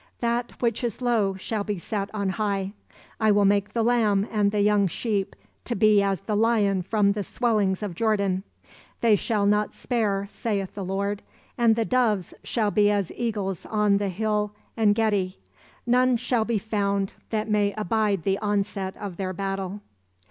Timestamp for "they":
9.01-9.15